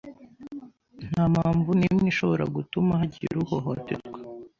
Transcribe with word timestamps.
Nta 1.09 1.23
mpamvu 1.33 1.69
n’imwe 1.79 2.05
ishobora 2.13 2.43
gutuma 2.55 2.91
hagira 3.01 3.35
uhohoterwa 3.45 4.17